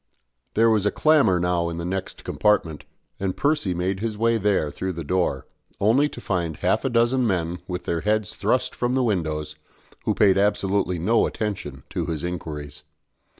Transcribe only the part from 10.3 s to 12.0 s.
absolutely no attention